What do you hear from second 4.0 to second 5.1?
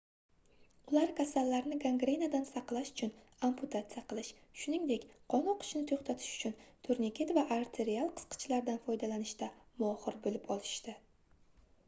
qilish shuningdek